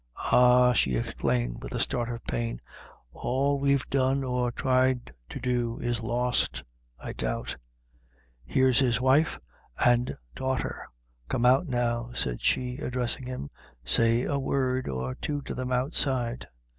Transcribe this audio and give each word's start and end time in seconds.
Ah," 0.31 0.73
she 0.73 0.95
exclaimed 0.95 1.61
with 1.61 1.75
a 1.75 1.79
start 1.79 2.09
of 2.09 2.23
pain, 2.25 2.59
"all 3.13 3.59
we've 3.59 3.87
done 3.91 4.23
or 4.23 4.51
tried 4.51 5.13
to 5.29 5.39
do 5.39 5.77
is 5.77 6.01
lost, 6.01 6.63
I 6.97 7.13
doubt. 7.13 7.55
Here's 8.43 8.79
his 8.79 8.99
wife 8.99 9.37
and 9.77 10.17
daughter. 10.33 10.87
Come 11.29 11.45
out 11.45 11.67
now," 11.67 12.09
said 12.15 12.41
she 12.41 12.77
addressing 12.77 13.27
him, 13.27 13.51
"say 13.85 14.23
a 14.23 14.39
word 14.39 14.87
or 14.87 15.13
two 15.13 15.43
to 15.43 15.53
them 15.53 15.71
outside." 15.71 16.47